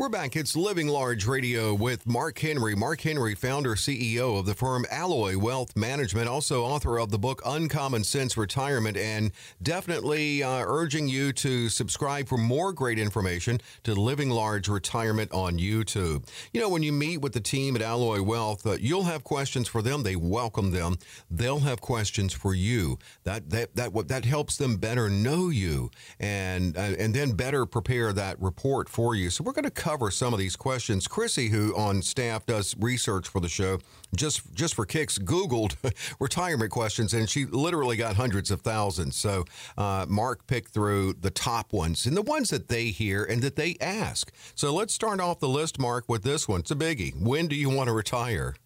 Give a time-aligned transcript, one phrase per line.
[0.00, 0.36] We're back.
[0.36, 2.76] It's Living Large Radio with Mark Henry.
[2.76, 7.42] Mark Henry, founder, CEO of the firm Alloy Wealth Management, also author of the book
[7.44, 13.92] Uncommon Sense Retirement, and definitely uh, urging you to subscribe for more great information to
[13.96, 16.28] Living Large Retirement on YouTube.
[16.52, 19.66] You know, when you meet with the team at Alloy Wealth, uh, you'll have questions
[19.66, 20.04] for them.
[20.04, 20.98] They welcome them.
[21.28, 23.00] They'll have questions for you.
[23.24, 25.90] That that that that helps them better know you
[26.20, 29.28] and uh, and then better prepare that report for you.
[29.30, 31.08] So we're going to cover some of these questions.
[31.08, 33.78] Chrissy, who on staff does research for the show,
[34.14, 35.76] just just for kicks, Googled
[36.20, 39.16] retirement questions, and she literally got hundreds of thousands.
[39.16, 39.46] So
[39.78, 43.56] uh, Mark picked through the top ones and the ones that they hear and that
[43.56, 44.30] they ask.
[44.54, 46.60] So let's start off the list, Mark, with this one.
[46.60, 47.18] It's a biggie.
[47.18, 48.56] When do you want to retire?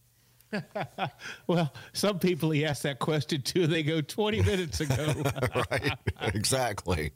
[1.46, 5.22] well, some people he asked that question to, they go 20 minutes ago.
[5.70, 7.12] right, exactly.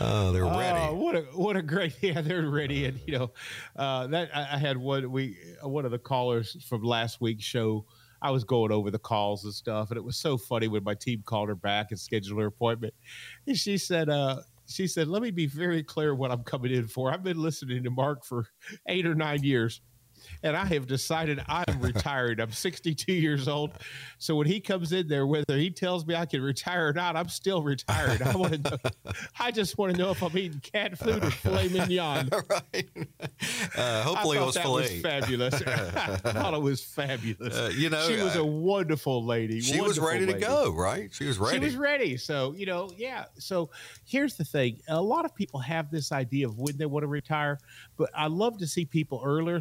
[0.00, 0.78] Oh, they're ready.
[0.78, 2.86] Uh, what a what a great yeah, they're ready.
[2.86, 3.30] And you know,
[3.76, 7.84] uh, that I, I, had one we one of the callers from last week's show.
[8.20, 10.94] I was going over the calls and stuff, and it was so funny when my
[10.94, 12.94] team called her back and scheduled her appointment,
[13.46, 16.88] and she said, uh, she said, "Let me be very clear what I'm coming in
[16.88, 17.12] for.
[17.12, 18.46] I've been listening to Mark for
[18.88, 19.80] eight or nine years."
[20.42, 22.40] And I have decided I'm retired.
[22.40, 23.72] I'm 62 years old.
[24.18, 27.16] So when he comes in there, whether he tells me I can retire or not,
[27.16, 28.22] I'm still retired.
[28.22, 28.76] I want to know.
[29.40, 32.28] I just want to know if I'm eating cat food or filet mignon.
[32.50, 32.88] right.
[33.76, 34.82] Uh, hopefully, it was that filet.
[34.82, 35.54] was fabulous.
[35.66, 37.54] I thought it was fabulous.
[37.54, 39.60] Uh, you know, she was uh, a wonderful lady.
[39.60, 40.40] She wonderful was ready lady.
[40.40, 40.72] to go.
[40.72, 41.12] Right.
[41.12, 41.58] She was ready.
[41.58, 42.16] She was ready.
[42.16, 43.26] So you know, yeah.
[43.38, 43.70] So
[44.04, 47.08] here's the thing: a lot of people have this idea of when they want to
[47.08, 47.58] retire,
[47.96, 49.60] but I love to see people earlier.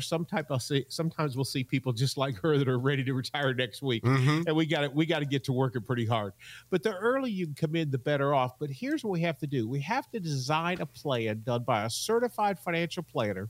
[0.49, 0.85] I'll see.
[0.89, 4.45] Sometimes we'll see people just like her that are ready to retire next week, Mhm.
[4.47, 6.33] and we got to we got to get to working pretty hard.
[6.69, 8.57] But the earlier you can come in, the better off.
[8.59, 11.85] But here's what we have to do: we have to design a plan done by
[11.85, 13.49] a certified financial planner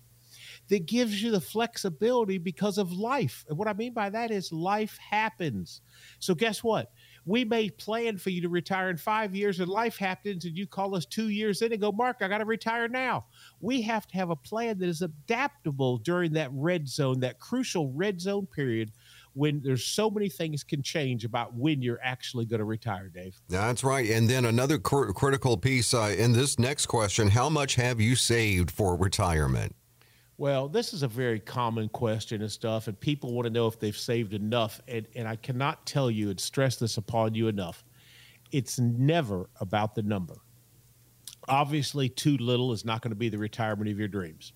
[0.69, 3.45] that gives you the flexibility because of life.
[3.49, 5.81] And what I mean by that is life happens.
[6.19, 6.91] So guess what?
[7.27, 10.65] We may plan for you to retire in five years, and life happens, and you
[10.65, 13.25] call us two years in and go, Mark, I got to retire now.
[13.59, 17.91] We have to have a plan that is adaptable during that red zone, that crucial
[17.91, 18.93] red zone period
[19.33, 23.39] when there's so many things can change about when you're actually going to retire, Dave.
[23.49, 24.09] That's right.
[24.09, 28.15] And then another cr- critical piece uh, in this next question How much have you
[28.15, 29.75] saved for retirement?
[30.39, 33.79] Well, this is a very common question and stuff, and people want to know if
[33.79, 34.79] they've saved enough.
[34.87, 37.83] And, and I cannot tell you and stress this upon you enough.
[38.51, 40.35] It's never about the number.
[41.49, 44.53] Obviously, too little is not going to be the retirement of your dreams.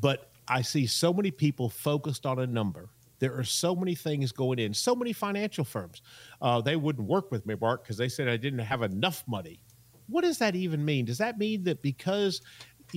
[0.00, 2.88] But I see so many people focused on a number.
[3.18, 6.00] There are so many things going in, so many financial firms.
[6.40, 9.60] Uh, they wouldn't work with me, Mark, because they said I didn't have enough money.
[10.08, 11.04] What does that even mean?
[11.04, 12.40] Does that mean that because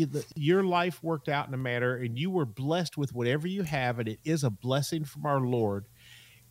[0.05, 3.63] the- your life worked out in a manner and you were blessed with whatever you
[3.63, 5.87] have, and it is a blessing from our Lord,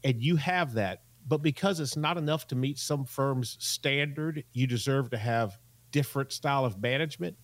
[0.05, 4.67] and you have that, but because it's not enough to meet some firm's standard, you
[4.67, 5.59] deserve to have
[5.91, 7.37] different style of management?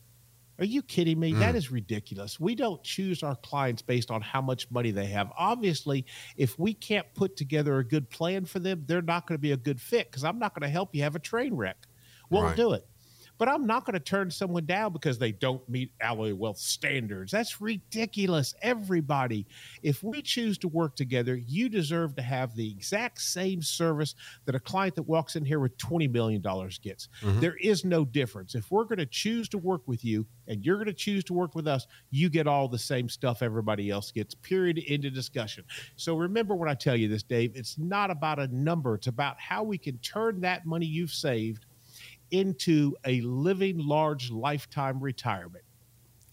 [0.58, 1.32] Are you kidding me?
[1.32, 1.58] That mm.
[1.58, 2.38] is ridiculous.
[2.38, 5.32] We don't choose our clients based on how much money they have.
[5.36, 6.06] Obviously,
[6.36, 9.50] if we can't put together a good plan for them, they're not going to be
[9.52, 11.88] a good fit because I'm not going to help you have a train wreck.
[12.30, 12.56] Won't Right.
[12.56, 12.86] do it.
[13.38, 17.32] But I'm not going to turn someone down because they don't meet Alloy Wealth standards.
[17.32, 18.54] That's ridiculous.
[18.62, 19.46] Everybody,
[19.82, 24.54] if we choose to work together, you deserve to have the exact same service that
[24.54, 27.08] a client that walks in here with $20 million gets.
[27.22, 27.40] Mm-hmm.
[27.40, 28.54] There is no difference.
[28.54, 31.32] If we're going to choose to work with you and you're going to choose to
[31.32, 35.64] work with us, you get all the same stuff everybody else gets, period, into discussion.
[35.96, 39.40] So remember when I tell you this, Dave, it's not about a number, it's about
[39.40, 41.66] how we can turn that money you've saved
[42.30, 45.64] into a living large lifetime retirement.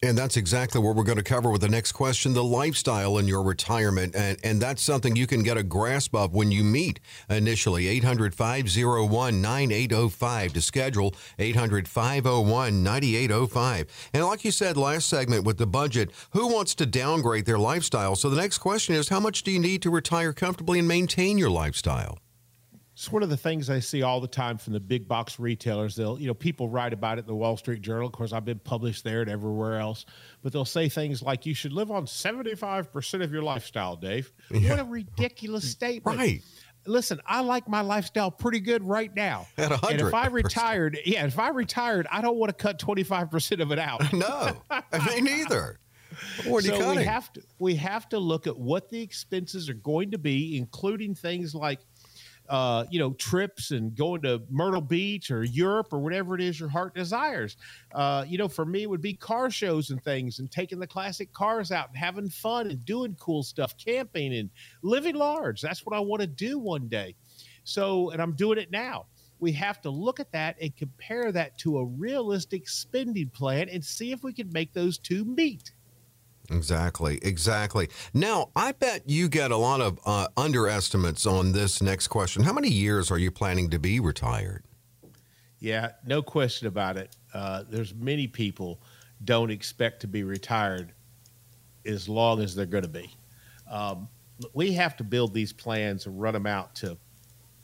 [0.04, 3.28] And that's exactly what we're going to cover with the next question the lifestyle in
[3.28, 4.16] your retirement.
[4.16, 7.88] And, and that's something you can get a grasp of when you meet initially.
[7.88, 14.10] 800 501 9805 to schedule 800 501 9805.
[14.16, 18.16] And like you said last segment with the budget, who wants to downgrade their lifestyle?
[18.16, 21.38] So the next question is how much do you need to retire comfortably and maintain
[21.38, 22.18] your lifestyle?
[23.02, 25.96] It's one of the things I see all the time from the big box retailers.
[25.96, 28.06] They'll, you know, people write about it in the Wall Street Journal.
[28.06, 30.06] Of course, I've been published there and everywhere else.
[30.44, 34.32] But they'll say things like, "You should live on seventy-five percent of your lifestyle." Dave,
[34.52, 36.16] what a ridiculous statement!
[36.16, 36.44] Right.
[36.86, 39.48] Listen, I like my lifestyle pretty good right now.
[39.58, 43.32] At and if I retired, yeah, if I retired, I don't want to cut twenty-five
[43.32, 44.14] percent of it out.
[44.14, 44.62] No,
[45.08, 45.80] me neither.
[46.46, 50.12] What so we have to we have to look at what the expenses are going
[50.12, 51.80] to be, including things like
[52.52, 56.60] uh, you know, trips and going to Myrtle Beach or Europe or whatever it is
[56.60, 57.56] your heart desires.
[57.94, 60.86] Uh, you know, for me, it would be car shows and things and taking the
[60.86, 64.50] classic cars out and having fun and doing cool stuff, camping and
[64.82, 65.62] living large.
[65.62, 67.16] That's what I want to do one day.
[67.64, 69.06] So, and I'm doing it now.
[69.40, 73.84] We have to look at that and compare that to a realistic spending plan and
[73.84, 75.72] see if we can make those two meet.
[76.52, 77.90] Exactly, exactly.
[78.14, 82.44] Now, I bet you get a lot of uh, underestimates on this next question.
[82.44, 84.64] How many years are you planning to be retired?
[85.60, 87.16] Yeah, no question about it.
[87.34, 88.82] Uh, there's many people
[89.24, 90.92] don't expect to be retired
[91.86, 93.10] as long as they're going to be.
[93.70, 94.10] Um,
[94.54, 96.98] we have to build these plans and run them out to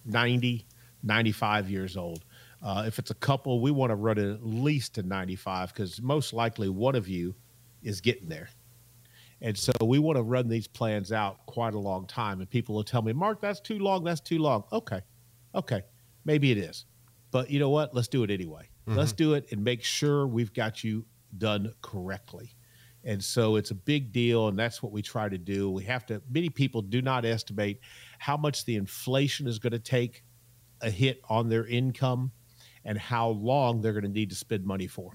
[0.05, 0.65] 90,
[1.03, 2.23] 95 years old.
[2.63, 6.01] Uh, if it's a couple, we want to run it at least to 95 because
[6.01, 7.35] most likely one of you
[7.83, 8.49] is getting there.
[9.41, 12.39] And so we want to run these plans out quite a long time.
[12.39, 14.03] And people will tell me, Mark, that's too long.
[14.03, 14.63] That's too long.
[14.71, 15.01] Okay.
[15.53, 15.83] Okay.
[16.25, 16.85] Maybe it is.
[17.31, 17.93] But you know what?
[17.93, 18.69] Let's do it anyway.
[18.87, 18.97] Mm-hmm.
[18.97, 21.05] Let's do it and make sure we've got you
[21.37, 22.55] done correctly.
[23.03, 24.47] And so it's a big deal.
[24.47, 25.69] And that's what we try to do.
[25.69, 27.79] We have to, many people do not estimate
[28.17, 30.23] how much the inflation is going to take
[30.81, 32.31] a hit on their income
[32.85, 35.13] and how long they're going to need to spend money for.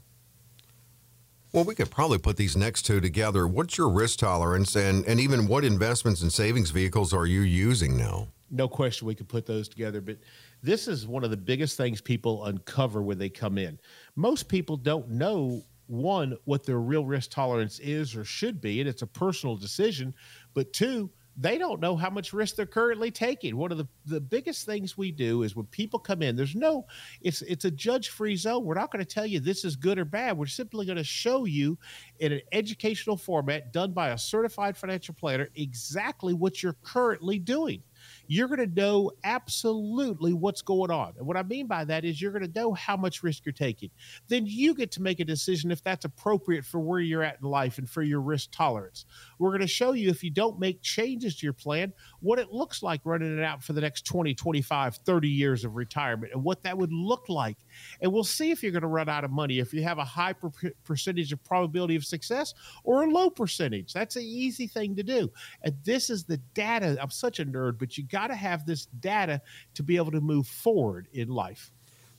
[1.52, 3.46] Well, we could probably put these next two together.
[3.46, 7.96] What's your risk tolerance, and and even what investments and savings vehicles are you using
[7.96, 8.28] now?
[8.50, 10.00] No question, we could put those together.
[10.00, 10.19] But
[10.62, 13.78] this is one of the biggest things people uncover when they come in.
[14.16, 18.88] Most people don't know one what their real risk tolerance is or should be, and
[18.88, 20.14] it's a personal decision.
[20.55, 23.56] But two, they don't know how much risk they're currently taking.
[23.56, 26.87] One of the, the biggest things we do is when people come in, there's no,
[27.20, 28.64] it's it's a judge free zone.
[28.64, 30.37] We're not going to tell you this is good or bad.
[30.37, 31.79] We're simply going to show you
[32.19, 37.82] in an educational format done by a certified financial planner exactly what you're currently doing
[38.26, 41.14] you're going to know absolutely what's going on.
[41.19, 43.52] And what I mean by that is you're going to know how much risk you're
[43.52, 43.90] taking.
[44.28, 47.48] Then you get to make a decision if that's appropriate for where you're at in
[47.48, 49.06] life and for your risk tolerance.
[49.38, 52.52] We're going to show you if you don't make changes to your plan, what it
[52.52, 56.42] looks like running it out for the next 20, 25, 30 years of retirement and
[56.42, 57.58] what that would look like.
[58.00, 60.04] And we'll see if you're going to run out of money, if you have a
[60.04, 62.54] high per- percentage of probability of success
[62.84, 63.92] or a low percentage.
[63.92, 65.30] That's an easy thing to do.
[65.62, 66.96] And this is the data.
[67.00, 69.40] I'm such a nerd, but you got to have this data
[69.74, 71.72] to be able to move forward in life.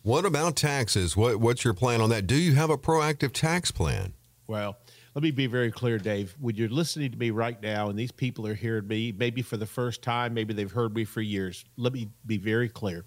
[0.03, 1.15] What about taxes?
[1.15, 2.27] What, what's your plan on that?
[2.27, 4.13] Do you have a proactive tax plan?
[4.47, 4.77] Well,
[5.15, 6.35] let me be very clear, Dave.
[6.39, 9.57] When you're listening to me right now, and these people are hearing me, maybe for
[9.57, 13.05] the first time, maybe they've heard me for years, let me be very clear.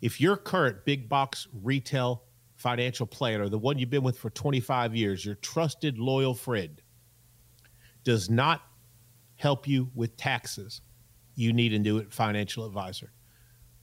[0.00, 2.24] If your current big box retail
[2.56, 6.80] financial planner, the one you've been with for 25 years, your trusted, loyal friend,
[8.04, 8.62] does not
[9.36, 10.80] help you with taxes,
[11.34, 13.12] you need a new financial advisor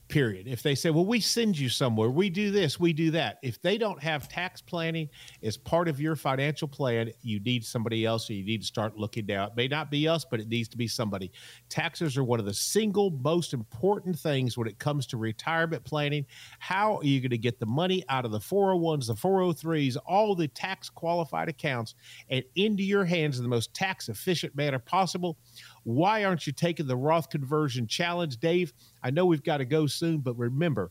[0.08, 0.46] period.
[0.46, 3.38] If they say, well, we send you somewhere, we do this, we do that.
[3.42, 5.08] If they don't have tax planning
[5.42, 8.96] as part of your financial plan, you need somebody else or you need to start
[8.96, 9.48] looking down.
[9.48, 11.30] It may not be us, but it needs to be somebody.
[11.68, 16.26] Taxes are one of the single most important things when it comes to retirement planning.
[16.58, 20.34] How are you going to get the money out of the 401s, the 403s, all
[20.34, 21.94] the tax qualified accounts
[22.30, 25.36] and into your hands in the most tax efficient manner possible?
[25.84, 28.72] Why aren't you taking the Roth conversion challenge, Dave?
[29.02, 30.90] I know we've got to go soon, but remember,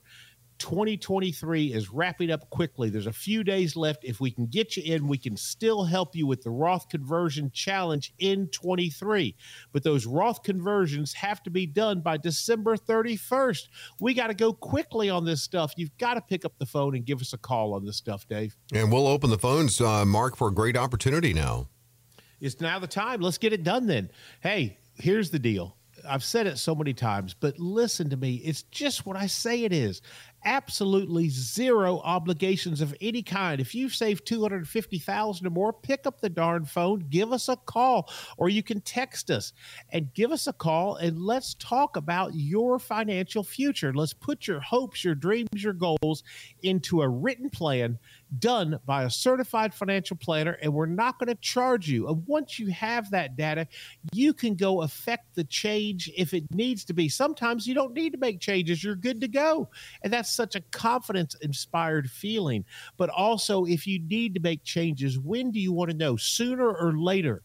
[0.60, 2.90] 2023 is wrapping up quickly.
[2.90, 4.04] There's a few days left.
[4.04, 7.52] If we can get you in, we can still help you with the Roth conversion
[7.52, 9.36] challenge in 23.
[9.72, 13.68] But those Roth conversions have to be done by December 31st.
[14.00, 15.74] We got to go quickly on this stuff.
[15.78, 18.28] You've got to pick up the phone and give us a call on this stuff,
[18.28, 18.56] Dave.
[18.74, 21.68] And we'll open the phones, uh, Mark, for a great opportunity now.
[22.40, 23.22] It's now the time.
[23.22, 24.12] Let's get it done then.
[24.42, 25.78] Hey, here's the deal.
[26.08, 28.36] I've said it so many times, but listen to me.
[28.36, 30.02] It's just what I say it is
[30.46, 33.60] absolutely zero obligations of any kind.
[33.60, 38.10] If you've saved 250,000 or more, pick up the darn phone, give us a call,
[38.38, 39.54] or you can text us
[39.92, 43.94] and give us a call and let's talk about your financial future.
[43.94, 46.24] Let's put your hopes, your dreams, your goals
[46.64, 48.00] into a written plan
[48.40, 52.08] done by a certified financial planner and we're not going to charge you.
[52.08, 53.68] And once you have that data,
[54.14, 57.10] you can go affect the change if it needs to be.
[57.10, 58.84] Sometimes you don't need to make changes.
[58.84, 59.70] You're good to go.
[60.04, 62.66] And that's such a confidence inspired feeling.
[62.98, 66.18] But also, if you need to make changes, when do you want to know?
[66.18, 67.42] Sooner or later?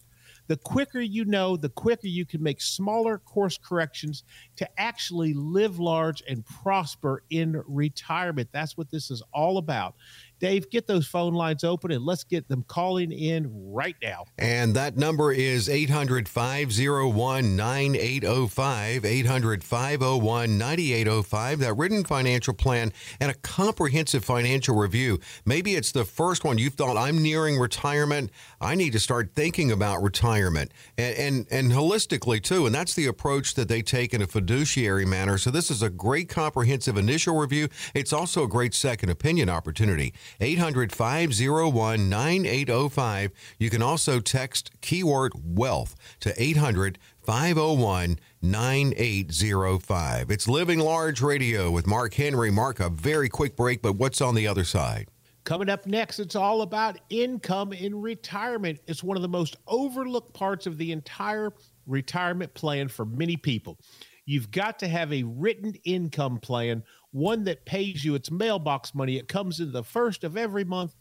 [0.47, 4.25] The quicker you know, the quicker you can make smaller course corrections
[4.57, 8.49] to actually live large and prosper in retirement.
[8.51, 9.95] That's what this is all about.
[10.43, 14.25] Dave, get those phone lines open and let's get them calling in right now.
[14.37, 19.05] And that number is 800 501 9805.
[19.05, 21.59] 800 501 9805.
[21.59, 25.17] That written financial plan and a comprehensive financial review.
[25.45, 28.29] Maybe it's the first one you thought, I'm nearing retirement.
[28.59, 32.65] I need to start thinking about retirement and, and, and holistically too.
[32.65, 35.37] And that's the approach that they take in a fiduciary manner.
[35.37, 37.69] So this is a great comprehensive initial review.
[37.93, 40.13] It's also a great second opinion opportunity.
[40.39, 43.31] 800 501 9805.
[43.59, 50.31] You can also text keyword wealth to 800 501 9805.
[50.31, 52.51] It's Living Large Radio with Mark Henry.
[52.51, 55.07] Mark, a very quick break, but what's on the other side?
[55.43, 58.79] Coming up next, it's all about income in retirement.
[58.87, 61.51] It's one of the most overlooked parts of the entire
[61.85, 63.77] retirement plan for many people.
[64.25, 69.17] You've got to have a written income plan, one that pays you its mailbox money.
[69.17, 70.95] It comes in the first of every month,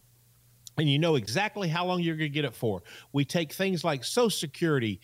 [0.76, 2.82] and you know exactly how long you're going to get it for.
[3.12, 5.00] We take things like Social Security,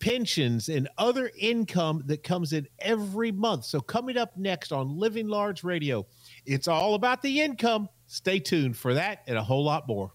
[0.00, 3.66] pensions, and other income that comes in every month.
[3.66, 6.06] So, coming up next on Living Large Radio,
[6.46, 7.88] it's all about the income.
[8.06, 10.12] Stay tuned for that and a whole lot more.